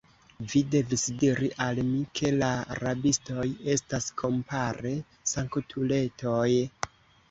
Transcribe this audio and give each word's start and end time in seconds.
Vi 0.53 0.61
devis 0.75 1.03
diri 1.23 1.49
al 1.65 1.83
mi, 1.91 2.01
ke 2.21 2.33
la 2.39 2.51
rabistoj 2.81 3.47
estas, 3.77 4.11
kompare, 4.25 4.99
sanktuletoj! 5.37 6.47